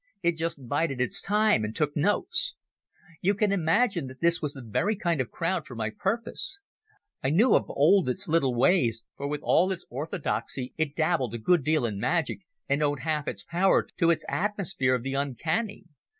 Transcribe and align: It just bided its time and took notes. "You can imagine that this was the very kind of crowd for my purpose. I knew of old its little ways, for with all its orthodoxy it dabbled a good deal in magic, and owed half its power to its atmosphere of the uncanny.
It 0.23 0.35
just 0.35 0.67
bided 0.67 0.99
its 0.99 1.21
time 1.21 1.63
and 1.63 1.75
took 1.75 1.95
notes. 1.95 2.55
"You 3.21 3.35
can 3.35 3.51
imagine 3.51 4.07
that 4.07 4.19
this 4.19 4.41
was 4.41 4.53
the 4.53 4.63
very 4.63 4.95
kind 4.95 5.21
of 5.21 5.29
crowd 5.29 5.67
for 5.67 5.75
my 5.75 5.91
purpose. 5.91 6.59
I 7.23 7.29
knew 7.29 7.53
of 7.53 7.69
old 7.69 8.09
its 8.09 8.27
little 8.27 8.55
ways, 8.55 9.03
for 9.15 9.27
with 9.27 9.41
all 9.43 9.71
its 9.71 9.85
orthodoxy 9.91 10.73
it 10.75 10.95
dabbled 10.95 11.35
a 11.35 11.37
good 11.37 11.63
deal 11.63 11.85
in 11.85 11.99
magic, 11.99 12.39
and 12.67 12.81
owed 12.81 13.01
half 13.01 13.27
its 13.27 13.43
power 13.43 13.87
to 13.97 14.09
its 14.09 14.25
atmosphere 14.27 14.95
of 14.95 15.03
the 15.03 15.13
uncanny. 15.13 15.83